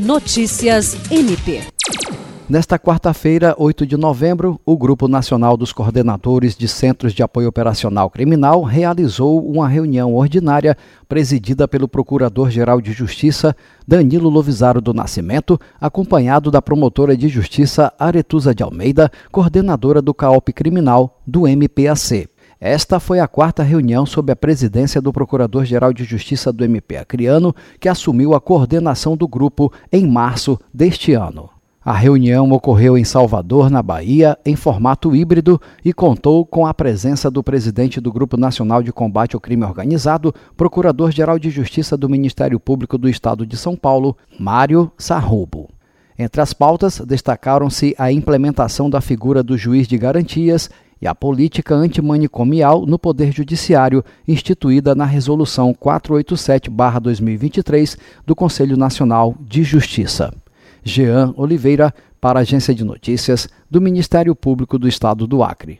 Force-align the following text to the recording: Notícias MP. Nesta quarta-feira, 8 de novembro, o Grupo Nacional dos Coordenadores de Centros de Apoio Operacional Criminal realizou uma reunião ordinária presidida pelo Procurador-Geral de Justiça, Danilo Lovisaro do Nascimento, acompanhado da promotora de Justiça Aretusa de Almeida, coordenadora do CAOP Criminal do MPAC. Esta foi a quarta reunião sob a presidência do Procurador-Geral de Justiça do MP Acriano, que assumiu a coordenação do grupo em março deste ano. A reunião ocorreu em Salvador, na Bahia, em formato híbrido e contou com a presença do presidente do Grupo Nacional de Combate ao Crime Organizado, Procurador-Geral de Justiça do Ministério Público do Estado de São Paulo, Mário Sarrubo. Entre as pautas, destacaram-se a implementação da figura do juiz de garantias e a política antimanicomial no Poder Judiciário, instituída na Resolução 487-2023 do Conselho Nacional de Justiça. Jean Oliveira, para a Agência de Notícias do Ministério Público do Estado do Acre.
Notícias 0.00 0.96
MP. 1.10 1.60
Nesta 2.48 2.78
quarta-feira, 2.78 3.54
8 3.58 3.84
de 3.84 3.98
novembro, 3.98 4.58
o 4.64 4.74
Grupo 4.74 5.06
Nacional 5.06 5.58
dos 5.58 5.74
Coordenadores 5.74 6.56
de 6.56 6.66
Centros 6.66 7.12
de 7.12 7.22
Apoio 7.22 7.48
Operacional 7.48 8.08
Criminal 8.08 8.62
realizou 8.62 9.46
uma 9.46 9.68
reunião 9.68 10.14
ordinária 10.14 10.74
presidida 11.06 11.68
pelo 11.68 11.86
Procurador-Geral 11.86 12.80
de 12.80 12.92
Justiça, 12.92 13.54
Danilo 13.86 14.30
Lovisaro 14.30 14.80
do 14.80 14.94
Nascimento, 14.94 15.60
acompanhado 15.78 16.50
da 16.50 16.62
promotora 16.62 17.14
de 17.14 17.28
Justiça 17.28 17.92
Aretusa 17.98 18.54
de 18.54 18.62
Almeida, 18.62 19.12
coordenadora 19.30 20.00
do 20.00 20.14
CAOP 20.14 20.50
Criminal 20.54 21.20
do 21.26 21.46
MPAC. 21.46 22.26
Esta 22.60 23.00
foi 23.00 23.20
a 23.20 23.26
quarta 23.26 23.62
reunião 23.62 24.04
sob 24.04 24.30
a 24.30 24.36
presidência 24.36 25.00
do 25.00 25.14
Procurador-Geral 25.14 25.94
de 25.94 26.04
Justiça 26.04 26.52
do 26.52 26.62
MP 26.62 26.98
Acriano, 26.98 27.54
que 27.80 27.88
assumiu 27.88 28.34
a 28.34 28.40
coordenação 28.40 29.16
do 29.16 29.26
grupo 29.26 29.72
em 29.90 30.06
março 30.06 30.58
deste 30.72 31.14
ano. 31.14 31.48
A 31.82 31.94
reunião 31.94 32.52
ocorreu 32.52 32.98
em 32.98 33.04
Salvador, 33.04 33.70
na 33.70 33.82
Bahia, 33.82 34.36
em 34.44 34.56
formato 34.56 35.16
híbrido 35.16 35.58
e 35.82 35.94
contou 35.94 36.44
com 36.44 36.66
a 36.66 36.74
presença 36.74 37.30
do 37.30 37.42
presidente 37.42 37.98
do 37.98 38.12
Grupo 38.12 38.36
Nacional 38.36 38.82
de 38.82 38.92
Combate 38.92 39.34
ao 39.34 39.40
Crime 39.40 39.64
Organizado, 39.64 40.34
Procurador-Geral 40.54 41.38
de 41.38 41.48
Justiça 41.48 41.96
do 41.96 42.10
Ministério 42.10 42.60
Público 42.60 42.98
do 42.98 43.08
Estado 43.08 43.46
de 43.46 43.56
São 43.56 43.74
Paulo, 43.74 44.14
Mário 44.38 44.92
Sarrubo. 44.98 45.70
Entre 46.18 46.42
as 46.42 46.52
pautas, 46.52 47.00
destacaram-se 47.06 47.94
a 47.96 48.12
implementação 48.12 48.90
da 48.90 49.00
figura 49.00 49.42
do 49.42 49.56
juiz 49.56 49.88
de 49.88 49.96
garantias 49.96 50.68
e 51.00 51.06
a 51.06 51.14
política 51.14 51.72
antimanicomial 51.74 52.84
no 52.84 52.98
Poder 52.98 53.32
Judiciário, 53.32 54.04
instituída 54.26 54.92
na 54.94 55.04
Resolução 55.04 55.72
487-2023 55.74 57.96
do 58.26 58.34
Conselho 58.34 58.76
Nacional 58.76 59.36
de 59.40 59.62
Justiça. 59.62 60.34
Jean 60.82 61.32
Oliveira, 61.36 61.94
para 62.20 62.40
a 62.40 62.42
Agência 62.42 62.74
de 62.74 62.84
Notícias 62.84 63.48
do 63.70 63.80
Ministério 63.80 64.34
Público 64.34 64.76
do 64.78 64.88
Estado 64.88 65.26
do 65.26 65.42
Acre. 65.42 65.78